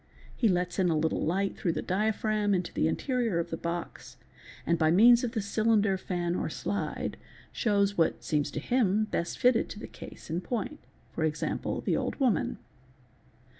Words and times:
He 0.35 0.47
lets 0.47 0.79
a 0.79 0.83
little 0.83 1.23
light 1.23 1.55
through 1.55 1.73
the 1.73 1.83
diaphragm 1.83 2.55
into 2.55 2.73
the 2.73 2.87
interior 2.87 3.37
of 3.37 3.51
the 3.51 3.55
box 3.55 4.17
and, 4.65 4.79
by 4.79 4.89
means 4.89 5.23
of 5.23 5.33
the 5.33 5.41
cylinder, 5.43 5.95
fan, 5.95 6.35
or 6.35 6.49
slide, 6.49 7.17
shows 7.51 7.99
what 7.99 8.23
seems 8.23 8.49
to 8.49 8.59
him 8.59 9.05
best 9.11 9.37
fitted 9.37 9.69
to 9.69 9.79
the 9.79 9.85
case 9.85 10.31
in 10.31 10.41
point 10.41 10.79
(for 11.13 11.23
example, 11.23 11.81
the 11.81 11.95
old 11.95 12.15
woman). 12.15 12.57